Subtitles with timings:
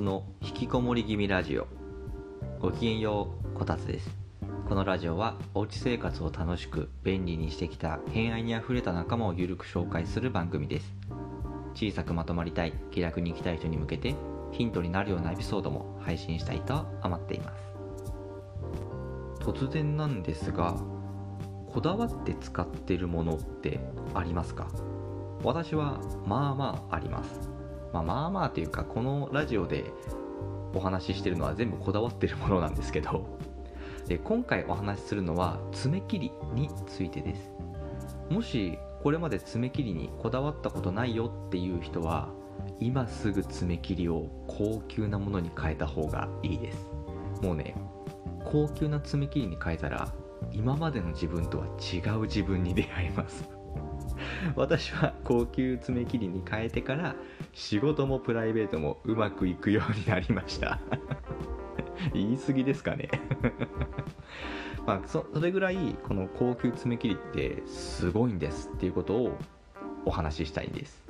[0.00, 1.66] つの引きこもり気味ラジオ。
[2.58, 4.08] ごきげんようこたつです。
[4.66, 10.90] このラジオはおうち生活を楽しく便利にしてきた偏愛にあふれた仲間をゆるく紹介する番組です。
[11.74, 14.14] 小さくまとまりたい気楽に生きたい人に向けて
[14.52, 19.44] ヒントになるようなエピソードも配信したいと思っています。
[19.44, 20.80] 突然なんですが
[21.66, 23.80] こだわって使ってるものって
[24.14, 24.66] ありますか？
[25.44, 27.49] 私はまあまああります。
[27.92, 29.84] まあまあまあというかこのラジオで
[30.74, 33.26] お話ししてるのは全部こだわってるものなんですけど
[34.06, 37.52] で今回お話しするのは爪切りについてです。
[38.28, 42.28] もしこれまで爪切りにこだわったことないよっていう人は
[42.78, 46.90] 今すぐ爪切りを高級なものに変えた方がいいです。
[47.40, 47.74] もうね
[48.44, 50.12] 高級な爪切りに変えたら
[50.52, 53.48] 今までの自分とは違う自分に出会います。
[54.56, 57.14] 私は高級爪切りに変えてから
[57.52, 60.78] 仕事もプライベートもうまくいくようになりました。
[62.14, 63.10] 言い過ぎですかね。
[64.86, 69.36] まあそそれぐらいこの高級爪切りってすごいんですっていうことを
[70.06, 71.04] お話ししたいんです、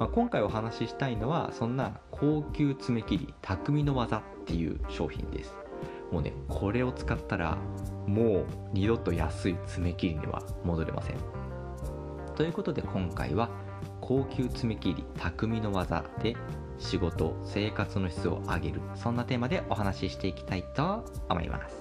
[0.00, 5.56] まあ、今回お話ししたいのはそんな高級爪切り匠の技っていう商品です。
[6.10, 7.56] もうねこれを使ったら
[8.06, 11.16] もう二度と安い爪切りには戻れません。
[12.34, 13.50] ということで今回は
[14.12, 16.36] 高級爪切り匠の技で
[16.78, 18.82] 仕事生活の質を上げる。
[18.94, 21.80] そんなテーマでお話ししていきたいと思います。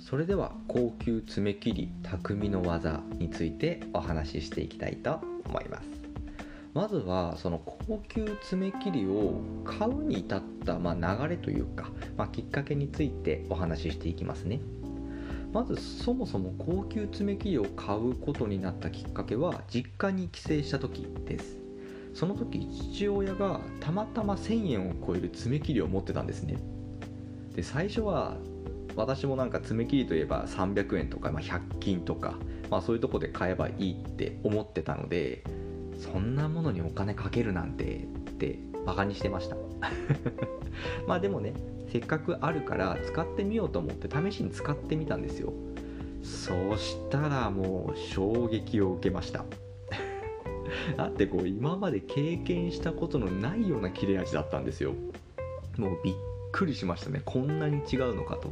[0.00, 5.99] それでは高級爪切り匠の技についてお話ししていきたいと思います。
[6.72, 14.60] まずはその高級爪切りを買うに至った、まあ、流れというか、まあ、きっかけについてお話ししていきますね。
[15.52, 21.58] まずそもそも高級爪切りを買うことになったきっかけは実家に帰省した時です。
[22.14, 26.56] その時父親がたまたま1000円を超える爪切りを持ってたんですね。
[27.56, 28.36] で最初は
[28.94, 32.36] 私もなんか爪切りといえば300円とか、まあ、100均とか、
[32.70, 35.42] まあ、そういうとこで買えばいいって思ってたので
[36.00, 37.84] そんなものにお金かけるなんて
[38.30, 39.56] ってバカにしてました。
[41.06, 41.52] まあでもね
[41.92, 45.52] せっかくあるから使ってみようと思って試しに使ってみたんですよ。
[46.22, 49.44] そしたらもう衝撃を受けました。
[50.96, 54.94] だってこう今まで経験したことのないような切れ味だったんですよ。
[55.76, 56.14] もうびっ
[56.52, 57.20] くりしましたね。
[57.24, 58.50] こんなに違うのかと。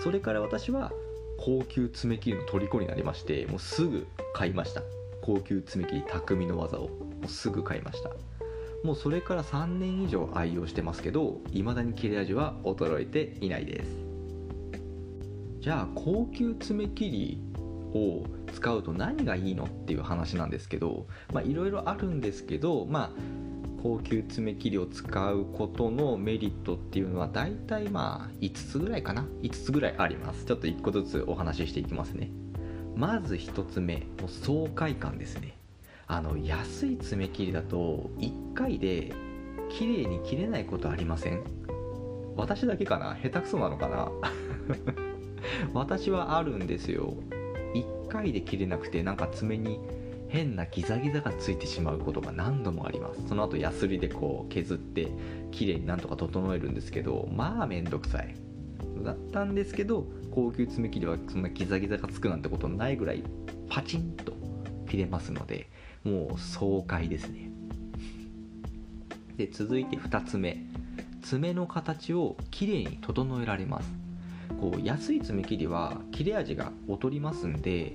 [0.00, 0.92] それから私は
[1.38, 4.82] 高級爪切りの虜になりましてもうすぐ買いました。
[5.24, 6.88] 高級爪切り匠の技をも
[7.24, 8.10] うすぐ買いました。
[8.84, 13.90] もうそれから3年以上愛用してますけど未だに切れ味は衰えていないです。
[15.60, 17.42] じゃあ高級爪切り
[17.94, 21.06] を使うと何がいいのっていう話なんですけど
[21.42, 23.10] いろいろあるんですけどまあ
[23.82, 29.26] 高級爪切りを使うことのメリットっていうのは大体まあ5つぐらいかな。
[29.40, 30.44] 5つぐらいあります。
[30.44, 32.30] ちょっと1個ずつお話ししていきますね。
[32.96, 35.56] まず1つ目もう爽快感ですね。
[36.06, 39.12] あの安い爪切りだと1回で
[39.70, 41.42] 綺麗に切れないことありません？
[42.36, 43.16] 私だけかな？
[43.22, 44.10] 下手くそなのかな？
[45.72, 47.14] 私はあるんですよ。
[47.74, 49.80] 1回で切れなくてなんか爪に
[50.28, 53.26] 変なギザギザがついてしまうことが何度もあります。
[53.28, 55.08] その後ヤスリでこう削って
[55.50, 58.34] 綺麗になんとか整えるんですけどまあめんどくさい。
[59.02, 63.22] だったんですけど高級爪切りはそんなギザギザがつくなんてことないぐらい
[63.68, 64.32] パチンと
[64.88, 65.68] 切れますので
[66.02, 67.50] もう爽快ですね。
[69.36, 70.58] で続いて2つ目。
[71.22, 73.90] 爪の形をきれいに整えられます。
[74.60, 77.94] こう安い爪切りは切れ味が劣りますんで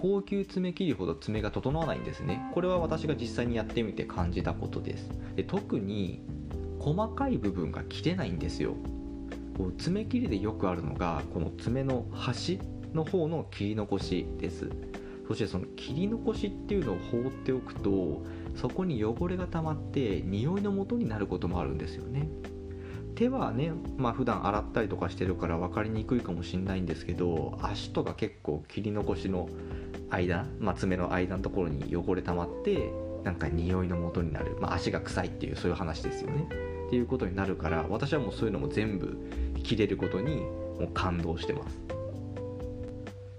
[0.00, 2.40] 高級爪切りほど爪が整わないんですね。
[2.54, 5.10] これは私が実際にやってみて感じたことです。
[5.34, 6.20] で特に
[6.78, 8.76] 細かい部分が切れないんですよ。
[9.60, 12.58] こう爪切りでよくあるのがこの爪の端
[12.94, 14.70] の方の切り残しです。
[15.28, 18.24] そしてその切り残しっていうのを放っておくと
[18.56, 22.26] そこに汚れが溜まって匂いの元になることもあるんですよね。
[23.14, 29.46] 手はねまあ普段洗ったりとかしてるから分かりにくいかもしれないんですけど足とか結構切り残しの
[30.08, 32.90] 間、まあ、爪の間のところに汚れ溜まって
[33.24, 36.48] なんか匂いの元になる、まあ、足が臭いっていうそういう話ですよね。
[36.90, 39.16] っていうことになるから私はもうそういうのも全部
[39.62, 41.78] 切れることにもう感動してます。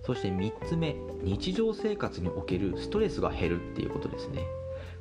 [0.05, 4.45] そして3つ目日常生活におけるストレスが減るっていうことですね。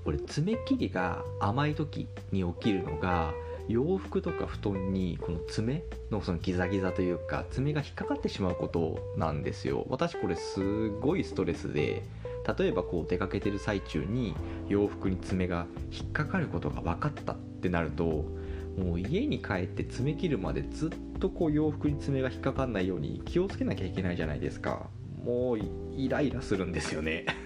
[0.05, 3.32] これ爪切りが甘い時に起きるのが
[3.69, 9.87] 洋服とか布団にこの爪のそのギザギザというか爪が引っかかってしまうことなんですよ。
[9.88, 12.02] 私これすごいストレスで
[12.58, 14.35] 例えばこう出かけてる最中に
[14.69, 18.25] 洋服に爪が引っかかることが分かったってなると
[18.78, 24.88] もう家に帰って爪切るまでずっとこう洋服に爪が引っかかんないように気をつけなきゃいけないじゃないですか。
[25.25, 25.58] もう
[25.96, 27.26] イライラするんですよね。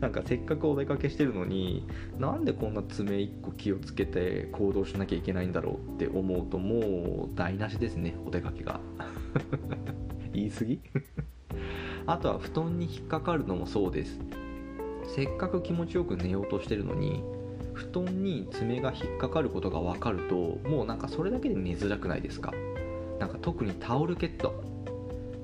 [0.00, 1.86] なんかせっかくお出かけしてるのに
[2.18, 8.16] なんでこんな爪1個気をつけて行動しなきゃいけないんだろうって思うともう台無しですね。
[8.26, 8.80] お出かけが。
[10.32, 10.80] 言い過ぎ？
[12.06, 14.18] あとは布団に引っかかるのもそうです。
[15.06, 17.22] せっかく気持ちよく寝ようとしてるのに
[17.92, 22.52] 布団に爪が引っかかることが分かるともうなんかそれだけで寝づらくないですか？
[23.18, 24.62] なんか特にタオルケット。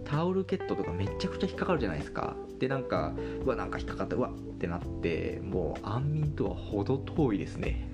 [0.04, 2.36] タオルケットとかめちゃくちゃ引っかかるじゃないですか。
[2.58, 3.12] でなんか
[3.44, 7.88] うわなんか引っかかったうわってなってもう安眠とは程遠いですね。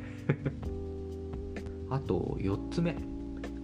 [1.89, 2.97] あと4つ目。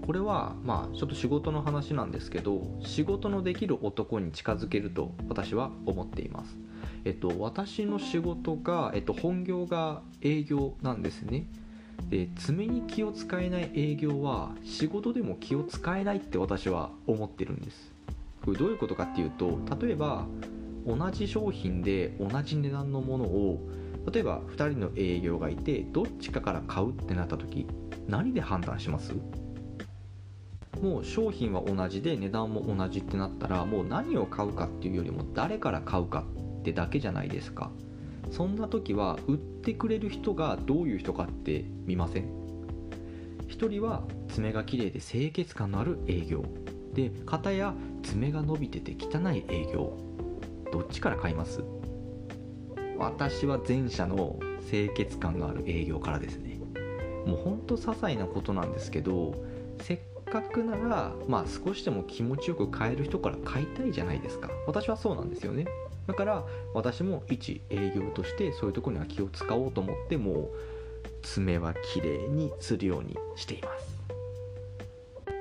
[0.08, 6.56] これはまあちょっと仕事の話なんですけど仕事のできる男に近づけると私は思っています。
[7.04, 11.44] えっと私の仕事が、えっと、本業が営業なんですね。
[12.08, 17.92] で爪に気を使えない営業は仕事でも気を使えないって私は思ってるんです。
[18.46, 20.24] これどういうことかっていうと例えば
[20.86, 23.60] 同じ商品で同じ値段のものを
[24.10, 27.66] 例えば2人の営業がいてどっちかから買うってなった時
[28.06, 29.12] 何で判断します？
[30.82, 36.24] もう商品は同じで値段も同じってなったらもう何を買うかっていうよりも誰から買うか
[36.60, 37.70] ってだけじゃないですか。
[38.30, 42.30] そんな時は売ってくれる人がどういう人かって見ません
[43.48, 46.44] ？1人は爪が綺麗で清潔感のある営業。
[46.92, 49.96] で片や爪が伸びてて汚い営業。
[50.70, 51.62] どっちから買います？
[52.98, 54.38] 私は前者の
[54.68, 56.60] 清潔感のある営業からですね。
[57.26, 59.34] もうほんと些細なことなんですけど
[59.80, 59.98] せっ
[60.28, 64.50] かくならまあ少しでも気持ちよく買える人から買いたいじゃないですか。
[64.66, 65.66] 私はそうなんですよね。
[66.06, 66.44] だから
[66.74, 70.48] 私も一営業としてそういうところには気を使おうと思ってもう
[71.22, 73.98] 爪は綺麗にするようにしています。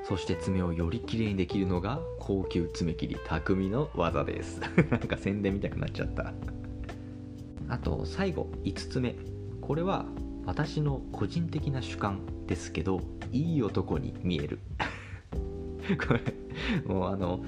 [0.07, 4.61] そして爪をより綺麗にできるのが高級爪切り匠の技です。
[4.89, 6.33] なんか宣伝見たくなっちゃった。
[7.69, 9.15] あと最後5つ目。
[9.61, 10.05] これは
[10.45, 13.01] 私の個人的な主観ですけど
[13.31, 14.59] いい男に見える。
[16.07, 16.21] これ
[16.85, 17.43] もうあの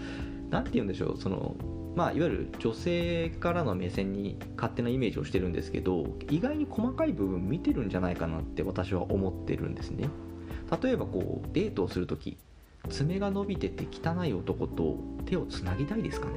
[0.49, 1.55] 何て言うんでしょうその
[1.95, 10.09] まあいわゆる女性からの目線に勝手なイメージをしてるんですけど意外に細かい部分見てるんじゃないかなって私は思ってるんですね。
[10.81, 12.37] 例えばこうデートをする時
[12.87, 16.33] 爪が伸びてて汚い男と手をつなぎたいですかね。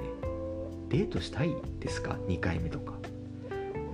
[0.88, 2.95] デートしたいですか？2回目とか。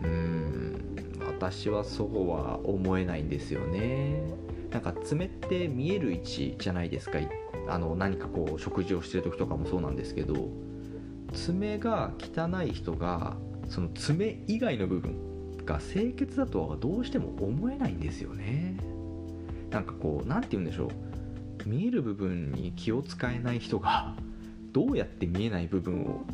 [0.03, 4.23] うーん私はそうは思えないんですよね。
[4.71, 7.19] なんか爪って見える位置じゃないですか。
[7.69, 10.49] あの何かこう食事をしてる時とかもそうなんですけど。
[11.33, 13.37] 爪が汚い人が
[13.69, 18.77] その爪以外の部分が清潔だとはどうしても思えないんですよね。
[19.71, 21.69] なんかこう何て言うんでしょう。
[21.69, 24.15] 見える部分に気を使えない人が
[24.73, 26.25] どうやって見えない部分を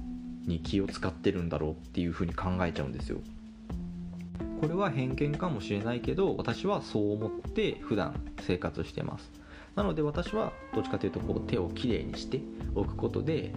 [0.46, 3.18] に気を使ってるんだろうっていうふうに考えちゃうんですよ。
[4.64, 9.30] これは偏見かもしれないけど私はそう思って普段生活してます。
[9.76, 12.40] なので私はどっちかというとこう手をきれいにして
[12.74, 13.52] おくことで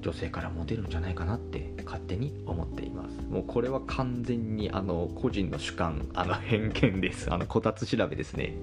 [0.00, 3.16] 女性からモテるんじゃないかなって勝手に思っています。
[3.28, 7.34] もうこれは完全にあの個人の主観あの偏見です。
[7.34, 8.54] あのこたつ調べですね。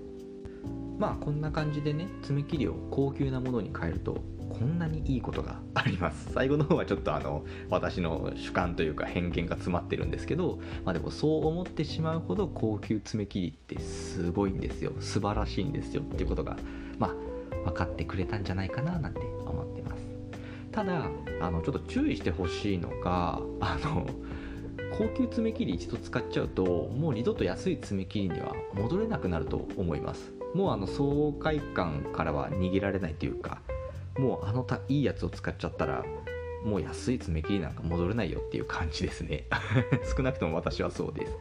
[0.98, 4.16] まあこんな感じでね爪切りを高級なものに変えると
[4.58, 6.32] こんなにいいことがあります。
[6.32, 14.92] 最後の方はちょっとあの私の主観というか偏見が詰まってるんですけどまあでもそう思ってしまうほど高級爪切りってすごいんですよ。
[15.00, 16.56] 素晴らしいんですよっていうことが
[16.98, 17.14] まあ
[17.66, 20.02] 分かってくれたんじゃないかななんて思ってます。
[20.72, 21.10] ただ
[21.40, 24.06] あのちょっと注意してほしいのがあの
[24.98, 30.32] 高級爪切り一度使っちゃうともう二度と安い爪切りには戻れなくなると思います。
[30.54, 33.60] もうあの爽快感からは逃げられないというか
[34.18, 36.04] もうあのたいいやつを使っちゃったら
[36.64, 39.46] もう安い爪切りなんか戻れないよっていう感じですね。
[40.16, 41.32] 少なくとも私はそうです。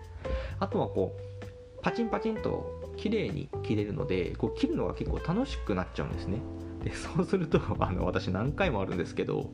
[0.60, 6.40] あとはこうパチンパチンと綺麗に切れるのでこう切るのが結構楽しくなっちゃうんですね。
[6.84, 9.50] でそうするとあの私何回もあるんですけど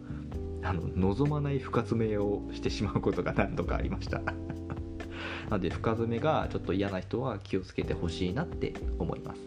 [0.64, 4.20] あの望まない深爪をしてしまうことが 何度かありました。
[4.20, 9.42] なので深爪がちょっと嫌な人は気をつけてほしいなって思います。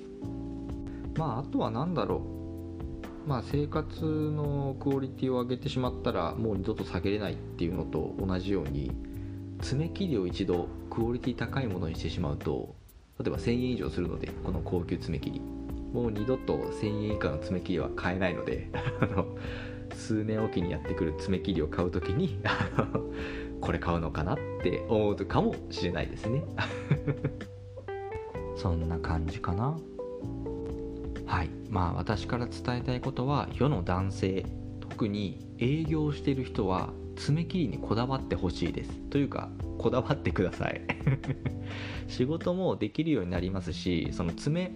[1.17, 2.34] まああとは何だろう。
[3.27, 8.93] まあ生活のクオリティを上げてしまったらもう二度と下げれないっていうのと同じように
[9.61, 12.75] 爪切りを一度クオリティ高いものにしてしまうと
[13.19, 15.41] 例えば1000円以上するのでこの高級爪切り。
[15.95, 18.69] もう二度と1000円以下の爪切りは買えないので
[19.95, 22.41] 数年おきにやってくる爪切りを買う時に
[23.63, 26.43] これ買うのかなって思うかもしれないですね。
[28.57, 29.79] そんな感じかな。
[31.27, 31.51] はい。
[31.71, 34.47] まあ私から伝えたいことは世の男性
[34.81, 38.91] 特に営業してる人は爪切りにこだわってほしいです。
[39.11, 40.81] というかこだわってください。
[42.09, 44.73] 仕事もできるようになりますしその爪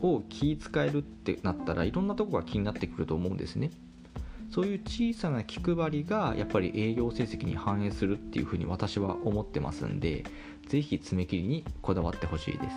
[0.00, 3.70] を気使えるってなったらいろんなとこが気になってくると思うんですね。
[4.50, 10.24] そういう小さな気配りがやっぱり営業成績に反映するっていうふうに私は思ってますんで
[10.68, 12.76] 是非爪切りにこだわってほしいです。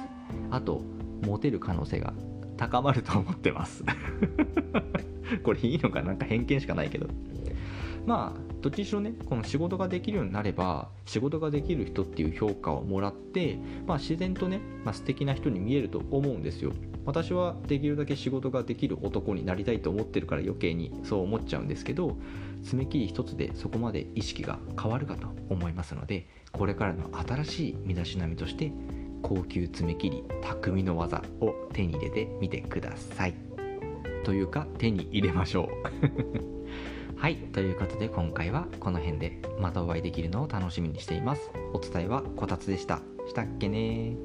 [0.50, 0.82] あと
[1.22, 2.14] モテる可能性が。
[2.60, 3.86] 高まると思ってます。
[5.44, 7.08] これいいのかなんか偏見しかないけど。
[8.06, 16.74] まあどっちにしろねこの仕事ができるようになれば仕事ができる人っていう評価をもらって、まあ、自然とね、まあ、素敵な人に見えると思うんですよ。
[17.06, 22.18] 私はできるだけ仕事ができる男になりたいと思ってるから余計にそう思っちゃうんですけど
[22.64, 28.72] 爪切り一つでそこまで意識が変わるかと思いますのでこれからの新しい身だしなみとして
[29.22, 33.34] 高級爪切り匠の技を手に入れてみてください。
[34.24, 36.50] というか手に入れましょう。
[37.16, 39.40] はい、ということで今回はこの辺で。
[39.60, 41.52] またお会いできるのを楽しみにしています。
[41.74, 43.02] お伝えはこたつでした。
[43.28, 44.16] したっけね